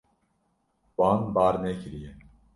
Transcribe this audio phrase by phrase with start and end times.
[0.97, 2.11] Wan bar nekiriye.